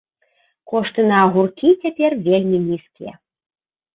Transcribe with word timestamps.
Кошты 0.71 1.01
на 1.09 1.17
агуркі 1.25 1.69
цяпер 1.83 2.11
вельмі 2.27 2.57
нізкія. 2.69 3.13